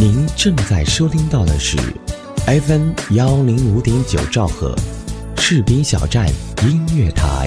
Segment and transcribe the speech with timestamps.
[0.00, 1.76] 您正在收听到的是
[2.46, 4.74] FM 幺零五点九兆赫，
[5.36, 6.26] 士兵小站
[6.62, 7.46] 音乐台。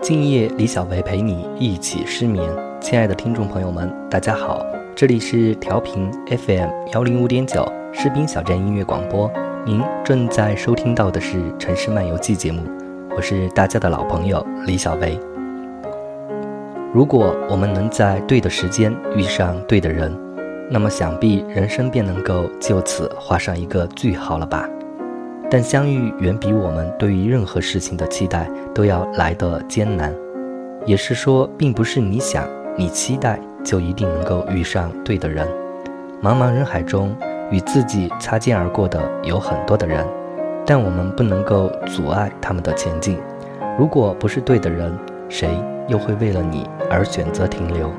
[0.00, 2.67] 今夜，李小维陪你一起失眠。
[2.80, 4.64] 亲爱的听众朋友们，大家好，
[4.94, 9.30] 这里是调频 FM 幺零五点九士兵小站音乐广播。
[9.66, 12.62] 您正在收听到的是《城市漫游记》节目，
[13.16, 15.18] 我是大家的老朋友李小维。
[16.94, 20.16] 如果我们能在对的时间遇上对的人，
[20.70, 24.68] 那么想必人生便能够就此画上一个句号了吧。
[25.50, 30.14] 但相遇远比我们对于任何事情的期待都要来得艰难，
[30.86, 35.44] 也是说，并不是你想、你期待就一定能够遇上对的人。
[36.22, 37.12] 茫茫人海中，
[37.50, 40.06] 与自己擦肩而过的有很多的人，
[40.64, 43.18] 但我们不能够阻碍他们的前进。
[43.76, 44.96] 如果不是对的人，
[45.28, 45.48] 谁
[45.88, 47.90] 又会为了你而选择停留？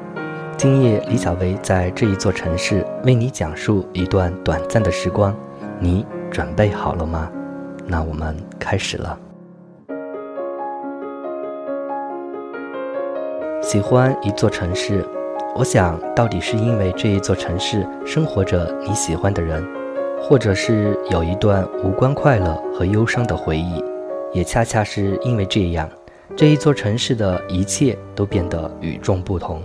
[0.55, 5.35] 今夜，李小薇在这一座城市为你讲述一段短暂的时光，
[5.77, 7.29] 你准备好了吗？
[7.85, 9.19] 那我们开始了。
[13.61, 15.05] 喜欢一座城市，
[15.53, 19.61] 我想到底是因为这一座城市生活着你喜欢的人，
[20.21, 23.83] 或者是有一段无关快乐和忧伤的回忆，
[24.31, 25.89] 也恰恰是因为这样，
[26.37, 29.61] 这一座城市的一切都变得与众不同。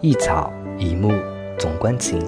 [0.00, 1.12] 一草一木，
[1.58, 2.18] 总关情，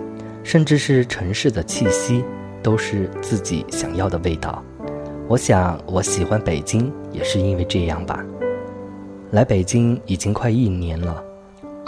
[0.44, 2.22] 甚至是城市的气息，
[2.62, 4.62] 都是自己想要的味道。
[5.26, 8.22] 我想，我喜欢北京也是因为这样吧。
[9.32, 11.24] 来北京已经快一年了，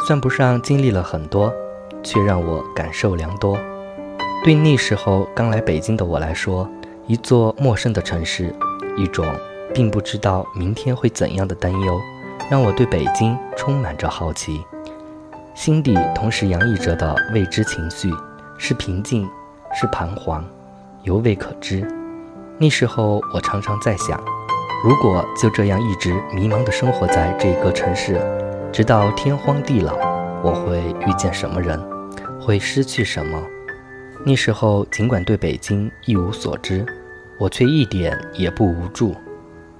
[0.06, 1.52] 算不上经历了很多，
[2.02, 3.58] 却让我感受良多。
[4.42, 6.66] 对那时候刚来北京的我来说，
[7.06, 8.50] 一座陌生的城市，
[8.96, 9.26] 一种
[9.74, 12.00] 并不知道明天会怎样的担忧，
[12.50, 14.64] 让我对北京充满着好奇，
[15.54, 18.10] 心底同时洋溢着的未知情绪，
[18.56, 19.28] 是平静，
[19.78, 20.42] 是彷徨，
[21.02, 21.86] 犹未可知。
[22.56, 24.18] 那时候，我常常在想，
[24.84, 28.20] 如果就这样一直迷茫地生活在这个城市，
[28.70, 29.96] 直到天荒地老，
[30.42, 31.82] 我会遇见什么人，
[32.38, 33.42] 会失去什么？
[34.26, 36.84] 那时候，尽管对北京一无所知，
[37.38, 39.14] 我却一点也不无助。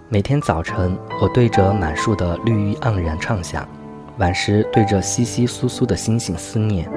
[0.09, 3.62] 每天早晨，我对着满树的绿意盎然畅想；
[4.16, 6.91] 晚时，对着稀稀疏疏的星星思念。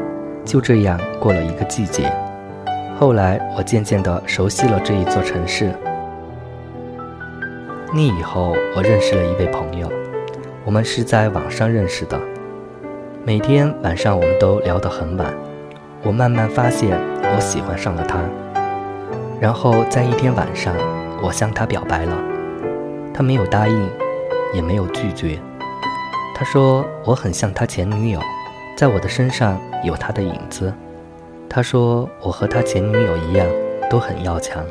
[0.45, 2.09] 就这样过了一个季节。
[2.97, 5.73] 后来，我渐渐地熟悉了这一座城市。
[7.93, 9.89] 那以后，我认识了一位朋友，
[10.65, 12.19] 我们是在网上认识的。
[13.23, 15.33] 每天晚上，我们都聊得很晚。
[16.03, 18.19] 我慢慢发现，我喜欢上了他。
[19.39, 20.75] 然后，在一天晚上，
[21.23, 22.13] 我向他表白了。
[23.13, 23.89] 他没有答应，
[24.53, 25.39] 也没有拒绝。
[26.35, 28.19] 他说我很像他前女友，
[28.77, 30.73] 在我的身上有他的影子。
[31.49, 33.47] 他说：“我和他前女友一样，
[33.89, 34.61] 都很要强，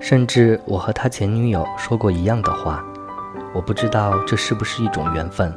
[0.00, 2.82] 甚至我和他前女友说过一样的话。
[3.52, 5.52] 我不知道这是不是一种缘分，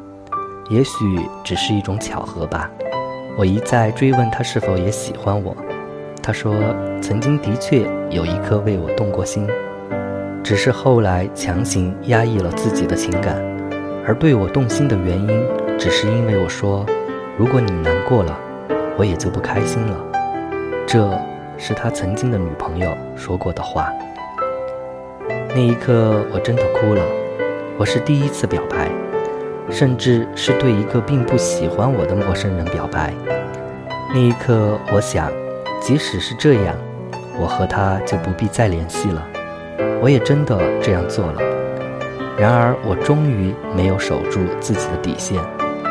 [0.69, 2.69] 也许只是一种巧合吧。”
[3.37, 5.55] 我一再追问他是否也喜欢我，
[6.21, 6.55] 他说
[7.01, 7.81] ：“曾经的确
[8.11, 9.47] 有一颗为我动过心，
[10.43, 13.41] 只是后来强行压抑了自己的情感，
[14.05, 15.47] 而对我动心的原因，
[15.79, 16.85] 只是因为我说，
[17.37, 18.37] 如果你难过了，
[18.97, 19.97] 我也就不开心了。”
[20.85, 21.19] 这
[21.57, 23.91] 是他曾经的女朋友说过的话。
[25.55, 27.03] 那一刻，我真的哭了。
[27.77, 28.89] 我是第一次表白，
[29.69, 33.13] 甚至是对一个并不喜欢我的陌生人表白。
[34.11, 35.31] 那一刻，我想，
[35.79, 36.75] 即使是这样，
[37.39, 39.23] 我和他就不必再联系了。
[40.01, 41.41] 我也真的这样做了。
[42.35, 45.39] 然而，我终于没有守住自己的底线，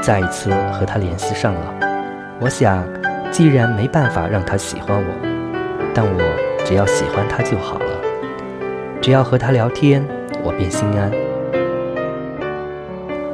[0.03, 1.75] 再一次和他联系上了。
[2.41, 2.85] 我想。
[3.33, 5.05] 既然没办法让他喜欢我，
[5.95, 6.21] 但我
[6.67, 7.92] 只要喜欢他就好了。
[9.03, 10.07] 只要和他聊天，
[10.45, 11.11] 我便心安。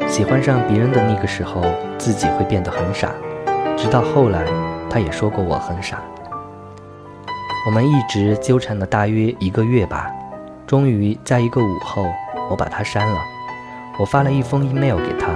[0.09, 1.61] 喜欢上别人的那个时候，
[1.99, 3.11] 自己会变得很傻，
[3.77, 4.47] 直到后来，
[4.89, 6.01] 他也说过我很傻。
[7.67, 10.11] 我们一直纠缠了大约一个月吧，
[10.67, 12.07] 终于在一个午后，
[12.49, 13.21] 我把他删了。
[13.99, 15.29] 我发了一封 email 给他，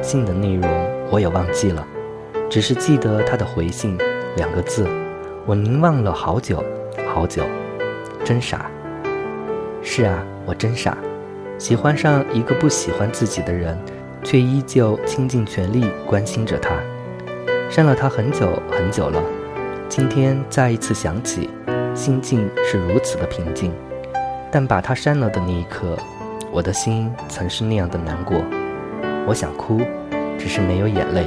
[0.00, 0.70] 信的内容
[1.10, 1.84] 我也忘记了。
[2.48, 3.98] 只是记得他的回信
[4.36, 4.86] 两个字，
[5.44, 6.62] 我凝望了好久
[7.12, 7.42] 好久，
[8.24, 8.70] 真傻。
[9.90, 10.98] 是啊，我真傻，
[11.56, 13.76] 喜欢上一个不喜欢自己的人，
[14.22, 16.78] 却依旧倾尽全力关心着他。
[17.70, 19.20] 删了他很久很久了，
[19.88, 21.48] 今天再一次想起，
[21.94, 23.72] 心境是如此的平静。
[24.52, 25.96] 但把他删了的那一刻，
[26.52, 28.44] 我的心曾是那样的难过。
[29.26, 29.80] 我想哭，
[30.38, 31.26] 只是没有眼泪。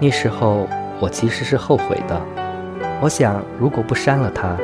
[0.00, 0.66] 那时候
[0.98, 2.18] 我其实是后悔的。
[3.02, 4.56] 我想，如果不删了他，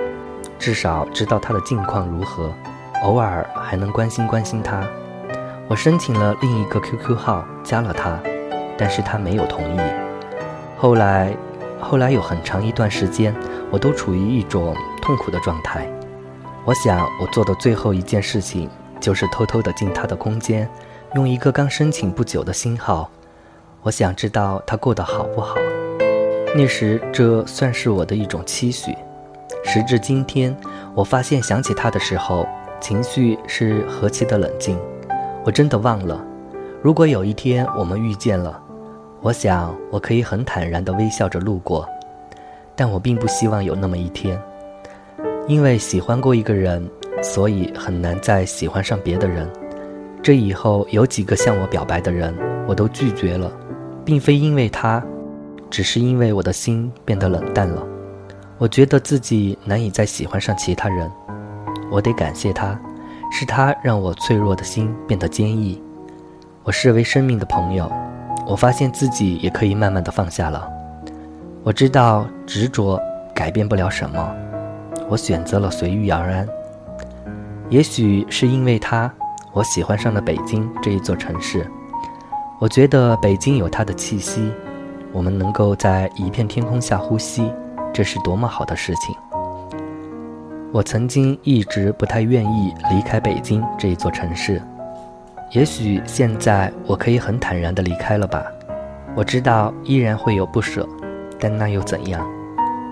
[0.59, 2.51] 至少知道他的近况如何，
[3.03, 4.83] 偶尔还能关心关心他。
[5.69, 8.19] 我申请了另一个 QQ 号，加了他，
[8.77, 9.81] 但是他没有同意。
[10.77, 11.35] 后来，
[11.81, 13.35] 后来有很长一段时间，
[13.71, 15.87] 我都处于一种痛苦的状态。
[16.65, 18.69] 我想，我做的最后一件事情，
[19.01, 20.69] 就是偷偷的进他的空间，
[21.15, 23.11] 用一个刚申请不久的新号。
[23.83, 25.57] 我想知道他过得好不好。
[26.55, 28.95] 那时，这算是我的一种期许。
[29.65, 30.55] 时至今天，
[30.95, 32.47] 我发现想起他的时候，
[32.81, 34.79] 情绪是何其的冷静。
[35.45, 36.25] 我真的忘了，
[36.83, 38.61] 如果有一天我们遇见了，
[39.21, 41.87] 我想我可以很坦然地微笑着路过。
[42.75, 44.41] 但我并不希望有那么一天。
[45.47, 46.89] 因为喜欢过一个人，
[47.23, 49.47] 所以很难再喜欢上别的人。
[50.23, 52.35] 这以后有几个向我表白的人，
[52.67, 53.53] 我都拒绝了，
[54.05, 55.03] 并非因为他，
[55.69, 57.87] 只是因为我的心变得冷淡了。
[58.59, 61.11] 我觉得自己难以再喜欢上其他人。
[61.91, 62.79] 我得感谢他，
[63.33, 65.83] 是他让我脆弱的心变得坚毅。
[66.63, 67.91] 我视为生命的朋友，
[68.47, 70.71] 我发现自己也可以慢慢的放下了。
[71.63, 73.01] 我知道执着
[73.35, 74.35] 改变不了什么。
[75.09, 76.49] 我选择了随遇而安。
[77.69, 79.13] 也许是因为他，
[79.53, 81.69] 我喜欢上了北京这一座城市。
[82.61, 84.53] 我觉得北京有它的气息，
[85.13, 87.53] 我们能够在一片天空下呼吸，
[87.93, 89.15] 这是多么好的事情。
[90.73, 94.63] 我曾经一直不太愿意离开北京这一座城市，
[95.51, 98.45] 也许现在我可以很坦然地离开了吧。
[99.17, 100.89] 我知道依然会有不舍，
[101.41, 102.25] 但那又怎样？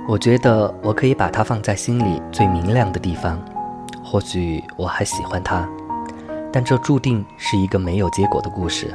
[0.09, 3.41] 我觉得我可以把它放在心里最明亮的地方，
[4.03, 5.69] 或许我还喜欢他，
[6.53, 8.93] 但这注定是一个没有结果的故事。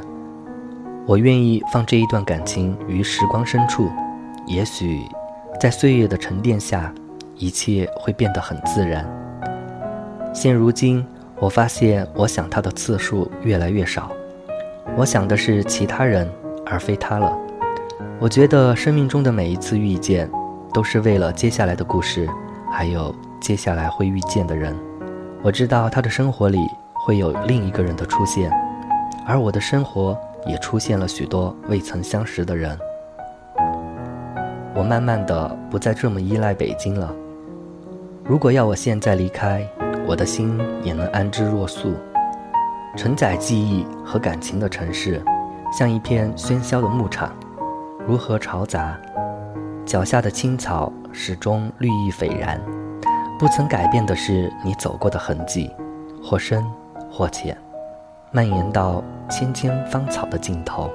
[1.06, 3.88] 我愿意放这一段感情于时光深处，
[4.46, 5.06] 也许
[5.58, 6.92] 在岁月的沉淀下，
[7.36, 9.04] 一切会变得很自然。
[10.32, 11.04] 现如今，
[11.38, 14.10] 我发现我想他的次数越来越少，
[14.96, 16.28] 我想的是其他人，
[16.64, 17.36] 而非他了。
[18.18, 20.30] 我觉得生命中的每一次遇见。
[20.72, 22.28] 都是为了接下来的故事，
[22.68, 24.76] 还有接下来会遇见的人。
[25.40, 26.58] 我知道他的生活里
[26.92, 28.50] 会有另一个人的出现，
[29.24, 32.76] 而我的生活也出现了许多未曾相识的人。
[34.74, 37.14] 我慢慢的不再这么依赖北京了。
[38.26, 39.68] 如果要我现在离开，
[40.06, 41.92] 我的心也能安之若素。
[42.96, 45.22] 承载记忆和感情的城市，
[45.70, 47.36] 像一片喧嚣的牧场，
[48.06, 48.98] 如何嘈杂？
[49.84, 52.58] 脚下的青草始终绿意斐然，
[53.38, 55.70] 不曾改变的是你走过的痕迹，
[56.22, 56.64] 或深
[57.10, 57.54] 或浅，
[58.30, 60.90] 蔓延到千千芳草的尽头。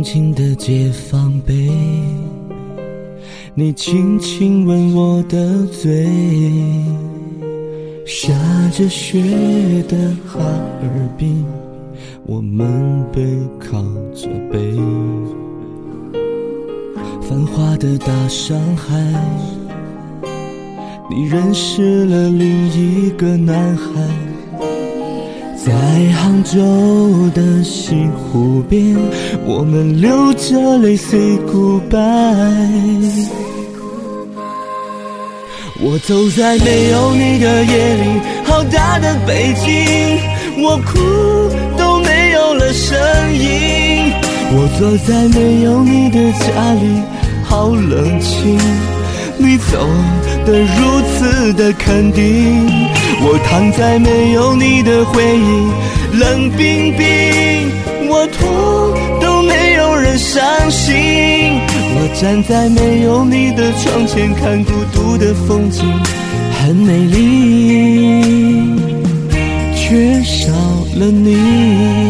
[0.00, 1.70] 重庆的解放碑，
[3.52, 6.08] 你轻轻吻我的嘴，
[8.06, 8.32] 下
[8.72, 9.20] 着雪
[9.90, 11.44] 的哈尔滨，
[12.24, 13.22] 我们背
[13.58, 13.82] 靠
[14.14, 14.58] 着背，
[17.20, 18.98] 繁华的大上海，
[21.10, 24.29] 你认识了另一个男孩。
[25.62, 25.72] 在
[26.14, 26.58] 杭州
[27.34, 28.96] 的西湖边，
[29.44, 33.28] 我们流着泪 say goodbye。
[35.82, 40.18] 我走在没有你的夜里，好大的北京，
[40.62, 40.98] 我哭
[41.76, 42.98] 都没有了声
[43.34, 44.14] 音。
[44.52, 47.02] 我坐在没有你的家里，
[47.44, 48.58] 好冷清，
[49.36, 49.86] 你走
[50.46, 52.66] 的如此的肯定。
[53.22, 55.70] 我躺在没有你的回忆，
[56.18, 57.70] 冷冰冰，
[58.08, 58.40] 我痛
[59.20, 61.60] 都没有人伤心。
[61.92, 65.84] 我站在没有你的窗前，看孤独的风景，
[66.58, 68.80] 很美丽，
[69.74, 70.50] 缺少
[70.96, 72.09] 了你。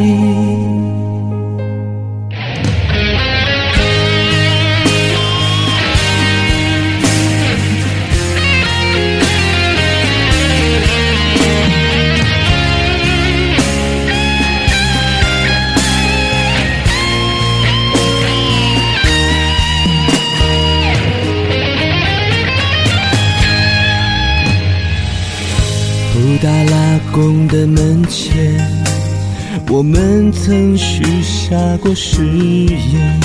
[29.80, 33.18] 我们曾许下过誓言，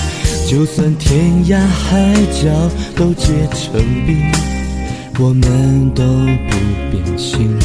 [0.48, 2.48] 就算天涯海角
[2.96, 4.16] 都结成冰，
[5.20, 6.02] 我们都
[6.48, 6.56] 不
[6.90, 7.60] 变心。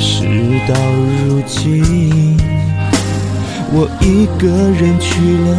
[0.00, 0.24] 事
[0.66, 0.74] 到
[1.28, 2.36] 如今，
[3.72, 5.56] 我一个人去了。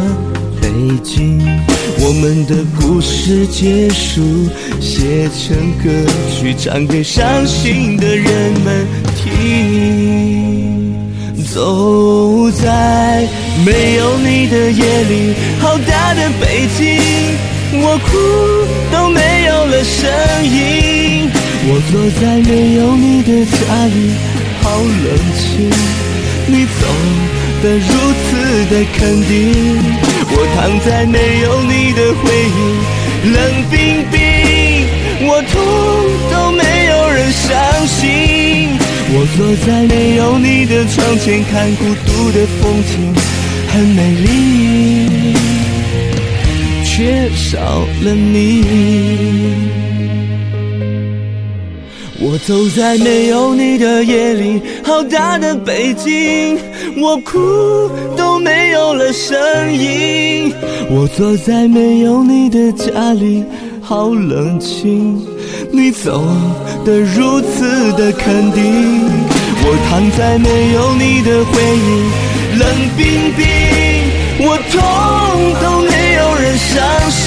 [0.60, 0.68] 北
[1.02, 1.40] 京，
[2.00, 4.20] 我们的故事结束，
[4.80, 5.88] 写成歌
[6.30, 8.86] 曲，唱给伤心的人们
[9.16, 10.13] 听。
[11.54, 13.28] 走在
[13.64, 16.98] 没有你的夜里，好大的北京，
[17.80, 18.10] 我哭
[18.90, 20.10] 都没有了声
[20.44, 21.30] 音。
[21.66, 24.10] 我坐在没有你的家里，
[24.62, 25.70] 好冷清，
[26.48, 26.82] 你走。
[27.62, 28.34] 的如此
[28.68, 29.78] 的肯定，
[30.32, 32.58] 我躺在没有你的回忆，
[33.32, 33.38] 冷
[33.70, 34.18] 冰冰，
[35.28, 35.54] 我痛
[39.36, 43.12] 坐在没有你的窗前，看孤独的风景，
[43.66, 45.34] 很美丽，
[46.84, 47.58] 缺少
[48.04, 48.64] 了你。
[52.20, 56.56] 我走在没有你的夜里，好大的北京，
[56.96, 59.36] 我哭都没有了声
[59.72, 60.52] 音。
[60.88, 63.42] 我坐在没有你的家里，
[63.80, 65.20] 好冷清，
[65.72, 66.24] 你走
[66.84, 68.62] 的如此的肯定。
[69.66, 71.88] 我躺在没有你的回忆，
[72.58, 72.62] 冷
[72.96, 73.02] 冰
[73.36, 73.42] 冰，
[74.46, 74.76] 我痛
[75.62, 76.72] 都没有人伤
[77.10, 77.22] 心。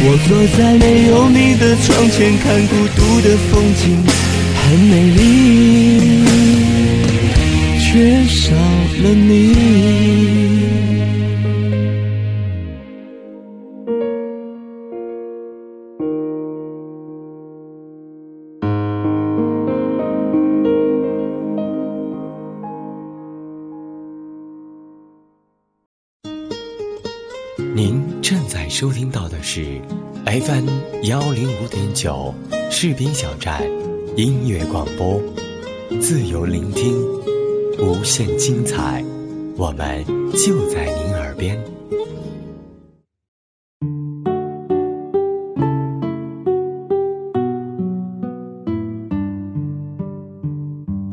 [0.00, 3.84] 我坐在没有你的窗前，看孤独的风景，
[4.62, 6.24] 很美丽，
[7.78, 8.54] 缺少
[9.02, 10.37] 了你。
[28.78, 29.80] 收听到的是
[30.24, 30.68] FM
[31.02, 32.32] 幺零五点九
[32.70, 33.60] 士兵小站
[34.14, 35.20] 音乐广播，
[36.00, 36.96] 自由聆听，
[37.80, 39.04] 无限精彩，
[39.56, 41.58] 我们就在您耳边。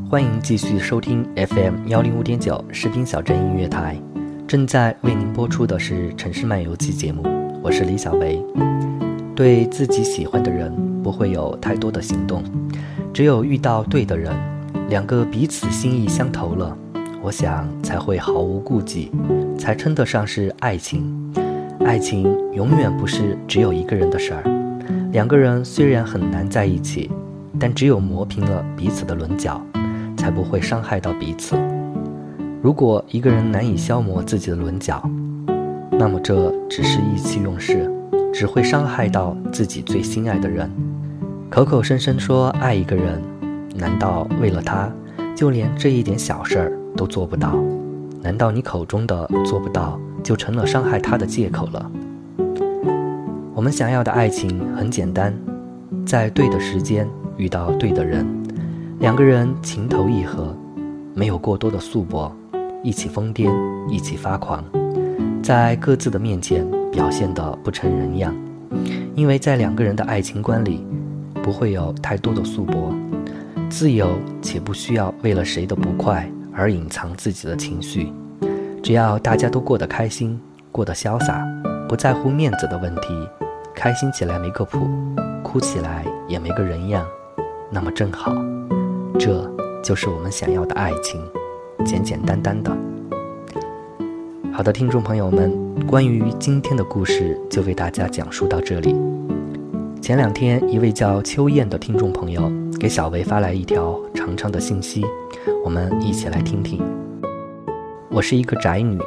[0.07, 3.99] 欢迎继续收听 FM 幺零五点九士兵小镇音乐台。
[4.47, 7.23] 正在为您播出的是《城市漫游记》节目，
[7.65, 8.39] 我是李小维。
[9.35, 12.43] 对自己喜欢的人，不会有太多的行动，
[13.11, 14.31] 只有遇到对的人，
[14.87, 16.77] 两个彼此心意相投了，
[17.23, 19.11] 我想才会毫无顾忌，
[19.57, 21.11] 才称得上是爱情。
[21.83, 24.43] 爱情永远不是只有一个人的事儿，
[25.11, 27.09] 两个人虽然很难在一起，
[27.59, 29.59] 但只有磨平了彼此的棱角，
[30.15, 31.57] 才不会伤害到彼此。
[32.61, 35.03] 如果一个人难以消磨自己的棱角，
[35.97, 37.89] 那么这只是意气用事，
[38.33, 40.69] 只会伤害到自己最心爱的人。
[41.49, 43.21] 口口声声说爱一个人，
[43.75, 44.91] 难道为了他，
[45.33, 47.55] 就连这一点小事儿都做不到？
[48.21, 51.91] 难道你口中的做不到，就成了伤害他的借口了？
[53.53, 55.33] 我们想要的爱情很简单，
[56.05, 58.25] 在对的时间遇到对的人，
[58.99, 60.53] 两个人情投意合，
[61.13, 62.29] 没有过多的束缚。
[62.83, 63.49] 一起疯癫，
[63.89, 64.63] 一起发狂，
[65.45, 68.35] 在各自的面前表现得不成人样，
[69.13, 70.83] 因为在两个人的爱情观里，
[71.43, 72.91] 不会有太多的束缚，
[73.69, 78.11] 自由且不需要为了谁的不快而隐藏自己的情绪，
[78.81, 81.45] 只要大家都过得开心，过得潇洒，
[81.87, 83.09] 不在乎面子的问题，
[83.75, 84.87] 开心起来没个谱，
[85.43, 87.05] 哭起来也没个人样，
[87.69, 88.33] 那么正好，
[89.19, 89.47] 这
[89.83, 91.21] 就是我们想要的爱情。
[91.85, 92.75] 简简单单的。
[94.55, 95.51] 好的，听众朋友们，
[95.85, 98.95] 关于今天的故事就为大家讲述到这里。
[100.01, 105.05] 前两天，一位叫秋燕的听众朋友给小维发来一条长长的信息，
[105.65, 106.81] 我们一起来听听。
[108.09, 108.97] 我是一个宅女，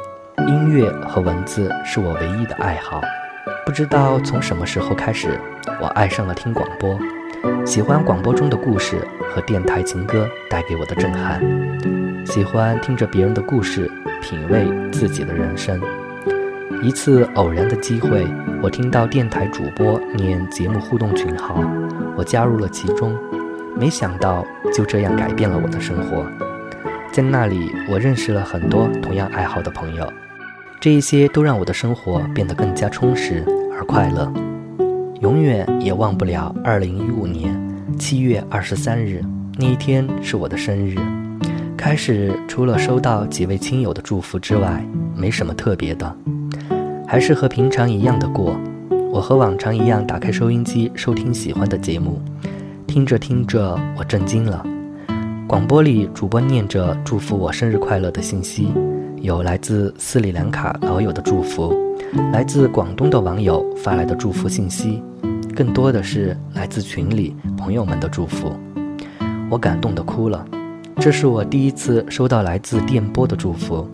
[0.47, 3.01] 音乐和文字是我唯一的爱好。
[3.65, 5.39] 不知道从什么时候开始，
[5.81, 6.95] 我爱上了听广播，
[7.65, 9.03] 喜欢广播中的故事
[9.33, 11.41] 和电台情歌带给我的震撼。
[12.23, 13.91] 喜欢听着别人的故事，
[14.21, 15.79] 品味自己的人生。
[16.81, 18.25] 一次偶然的机会，
[18.61, 21.61] 我听到电台主播念节目互动群号，
[22.15, 23.17] 我加入了其中。
[23.77, 26.25] 没想到就这样改变了我的生活。
[27.11, 30.11] 在那里，我认识了很多同样爱好的朋友，
[30.79, 34.31] 这一些都让我的生活变得更加充实而快乐。
[35.21, 39.21] 永远也忘不了2015年，七月二十三日
[39.57, 40.95] 那一天是我的生日。
[41.79, 46.13] 开始除了收到几位亲友的祝福之外，没什么特别的，
[47.07, 48.59] 还是和平常一样的过。
[49.09, 52.21] 我和往常一样打开收音机收听喜欢的节目，
[52.85, 54.61] 听着听着我震惊了。
[55.47, 58.73] 广播里主播念着祝福我生日快乐的信息，
[59.21, 61.73] 有来自斯里兰卡老友的祝福，
[62.33, 65.01] 来自广东的网友发来的祝福信息，
[65.55, 68.51] 更多的是来自群里朋友们的祝福，
[69.49, 70.45] 我感动的哭了。
[71.01, 73.87] 这是我第一次收到来自电波的祝福，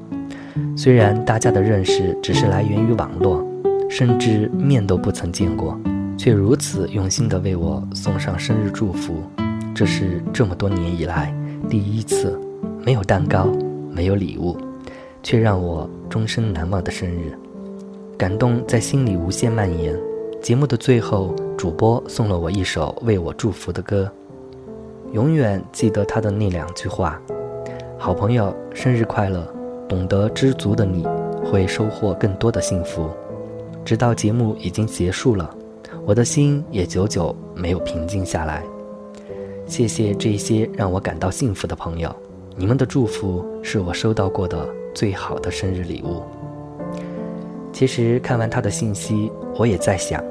[0.75, 3.45] 虽然大家的认识只是来源于网络，
[3.87, 5.79] 甚至面都不曾见过，
[6.17, 9.21] 却如此用心的为我送上生日祝福，
[9.75, 11.31] 这是这么多年以来。
[11.69, 12.39] 第一次，
[12.83, 13.47] 没有蛋糕，
[13.91, 14.57] 没有礼物，
[15.21, 17.37] 却让我终身难忘的生日，
[18.17, 19.95] 感动在心里无限蔓延。
[20.41, 24.11] 节目的最后，主播送了我一首为我祝福的歌，
[25.11, 27.21] 永远记得他的那两句话
[27.97, 29.47] ：“好朋友，生日快乐！
[29.87, 31.05] 懂得知足的你，
[31.43, 33.09] 会收获更多的幸福。”
[33.85, 35.49] 直到节目已经结束了，
[36.05, 38.63] 我的心也久久没有平静下来。
[39.67, 42.13] 谢谢这些让我感到幸福的朋友，
[42.55, 46.23] 你们的祝福是我收到过的最好的生日礼物。
[47.71, 50.23] 其实看完他的信息，我也在想，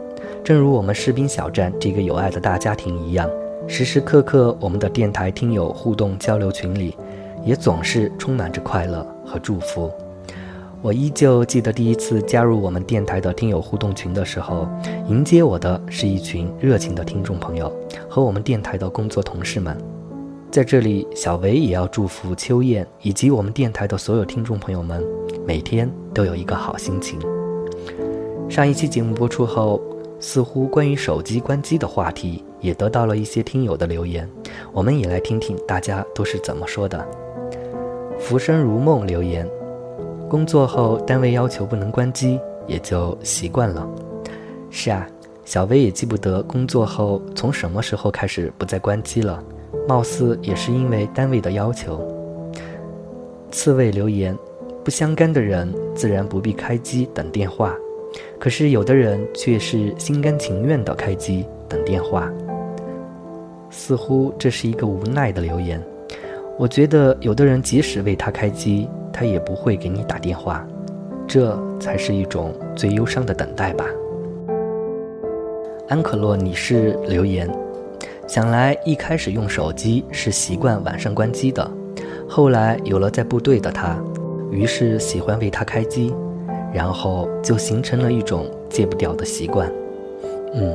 [0.42, 3.30] 正如我们士兵小站这个有爱的大家庭一样，
[3.66, 6.96] 时时刻刻我们的电台听友互动交流群里，
[7.44, 9.90] 也总是充满着快乐和祝福。
[10.82, 14.68] 我依旧记得第一次加入我们电台的听友互动群的时候，
[15.08, 17.72] 迎接我的是一群热情的听众朋友
[18.08, 19.76] 和我们电台的工作同事们。
[20.50, 25.02] 在这里，小维也要祝福秋燕以及我们电台的所有听众朋友们，
[25.46, 27.18] 每天都有一个好心情。
[28.48, 29.80] 上一期节目播出后，
[30.20, 34.26] 似乎关于手机关机的话题也得到了一些听友的留言，
[34.72, 37.06] 我们也来听听大家都是怎么说的。
[38.18, 39.46] 浮生如梦留言。
[40.30, 43.86] 工作后，单位要求不能关机，也就习惯了。
[44.70, 45.06] 是啊，
[45.44, 49.44] 小薇也记不得工作后从什么时候开始不再关机了，
[49.86, 52.00] 貌似也是因为单位的要求。
[53.50, 54.34] 刺猬留言：
[54.82, 57.76] 不相干的人自然不必开机等电话，
[58.40, 62.32] 可是有的人却是心甘情愿的开机等电话。
[63.76, 65.82] 似乎这是一个无奈的留言。
[66.56, 68.88] 我觉得有的人即使为他开机。
[69.16, 70.66] 他也不会给你打电话，
[71.24, 73.84] 这才是一种最忧伤的等待吧。
[75.88, 77.48] 安可洛女士留言：
[78.26, 81.70] 想来一开始用手机是习惯晚上关机的，
[82.28, 83.96] 后来有了在部队的他，
[84.50, 86.12] 于是喜欢为他开机，
[86.72, 89.70] 然后就形成了一种戒不掉的习惯。
[90.54, 90.74] 嗯，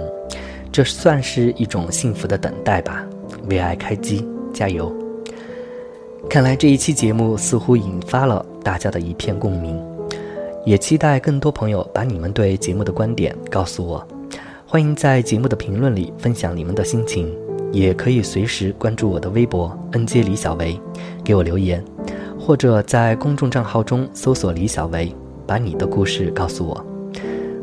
[0.72, 3.06] 这算是一种幸福的等待吧。
[3.50, 4.94] 为爱开机，加油！
[6.30, 9.82] 看来这一期节目似乎引发了大家的一片共鸣，
[10.66, 14.06] 也期待更多朋友把你们对节目的观点告诉我。
[14.68, 17.36] 欢迎在节目的评论里分享你们的心情，
[17.72, 20.80] 也可以随时关注我的微博“恩接李小维”，
[21.26, 21.84] 给我留言，
[22.40, 25.12] 或者在公众账号中搜索“李小维”，
[25.48, 26.99] 把你的故事告诉我。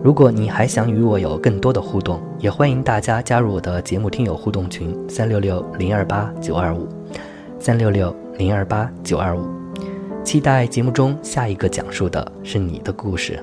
[0.06, 6.86] 如果你还想与我有更多的互动，也欢迎大家加入我的节目听友互动群：三六六零二八九二五，
[7.58, 8.14] 三六六。
[8.38, 9.48] 零二八九二五，
[10.22, 13.42] 期待节目中下一个讲述的是你的故事。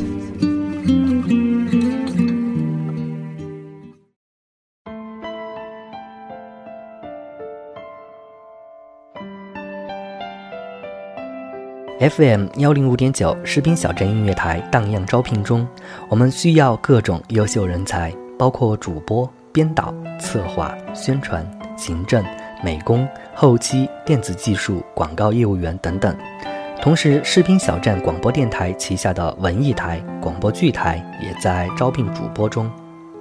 [12.01, 15.67] FM 幺零五点九士兵小镇音乐台荡漾招聘中，
[16.09, 21.45] 我们需要各种优秀人才，包括主播、编导、策划、宣传、
[21.77, 22.25] 行政、
[22.63, 26.17] 美工、后期、电子技术、广告业务员等等。
[26.81, 32.67] 同时，士兵小站广播电台旗下的文艺台、广播剧台也在招聘主播中。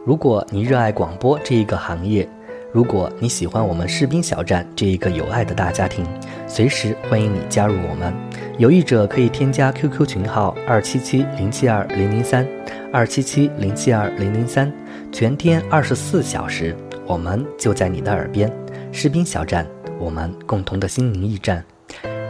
[0.07, 2.27] 如果你热爱广播这一个行业，
[2.73, 6.07] 如果你喜欢我们士兵小站这一个有爱的大家庭，
[6.47, 8.15] 随时欢迎你加入我们。
[8.59, 12.47] 有意者可以添加 QQ 群号二七七零七二零零三，
[12.93, 14.73] 二七七零七二零零三，
[15.11, 18.49] 全天二十四小时，我们就在你的耳边。
[18.93, 19.67] 士兵小站，
[19.99, 21.65] 我们共同的心灵驿站。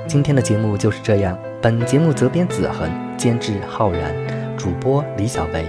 [0.06, 4.14] 今天的节目就是这样，本节目责编子恒，监制浩然，
[4.56, 5.66] 主播李小维。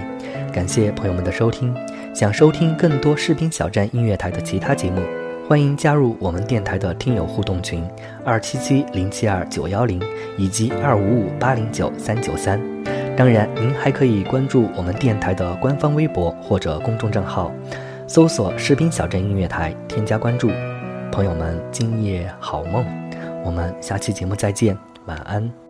[0.50, 1.74] 感谢朋友们的收听。
[2.14, 5.00] 想收听更多士兵小站音乐台的其他节目，
[5.48, 7.82] 欢迎加入我们电台的听友互动群
[8.22, 10.00] 二七七零七二九幺零
[10.36, 12.60] 以及二五五八零九三九三。
[13.16, 17.50] 当然，您还可以关注我们电台的官方微博或者公众账号，
[18.06, 20.50] 搜索“士兵小镇音乐台”，添加关注。
[21.10, 22.84] 朋友们，今夜好梦，
[23.42, 25.61] 我们下期节目再见，晚安。